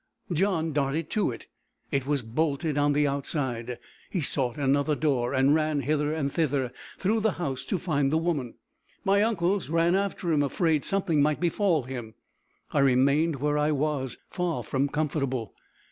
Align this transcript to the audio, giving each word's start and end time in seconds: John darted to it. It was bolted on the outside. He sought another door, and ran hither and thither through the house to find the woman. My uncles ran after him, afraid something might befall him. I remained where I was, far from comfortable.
John 0.33 0.73
darted 0.73 1.11
to 1.11 1.29
it. 1.29 1.45
It 1.91 2.07
was 2.07 2.23
bolted 2.23 2.75
on 2.75 2.93
the 2.93 3.05
outside. 3.07 3.77
He 4.09 4.21
sought 4.21 4.57
another 4.57 4.95
door, 4.95 5.31
and 5.35 5.53
ran 5.53 5.81
hither 5.81 6.11
and 6.11 6.33
thither 6.33 6.73
through 6.97 7.19
the 7.19 7.33
house 7.33 7.63
to 7.65 7.77
find 7.77 8.11
the 8.11 8.17
woman. 8.17 8.55
My 9.05 9.21
uncles 9.21 9.69
ran 9.69 9.93
after 9.93 10.33
him, 10.33 10.41
afraid 10.41 10.83
something 10.85 11.21
might 11.21 11.39
befall 11.39 11.83
him. 11.83 12.15
I 12.71 12.79
remained 12.79 13.35
where 13.35 13.59
I 13.59 13.71
was, 13.73 14.17
far 14.31 14.63
from 14.63 14.89
comfortable. 14.89 15.53